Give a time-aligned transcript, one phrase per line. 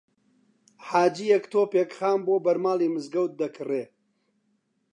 [0.87, 3.83] حاجییەک تۆپێک خام بۆ بەرماڵی مزگەوت دەکڕێ